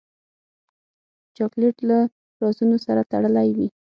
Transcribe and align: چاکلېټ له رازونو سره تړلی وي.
چاکلېټ 1.35 1.75
له 1.89 1.97
رازونو 2.41 2.77
سره 2.85 3.01
تړلی 3.11 3.49
وي. 3.57 3.67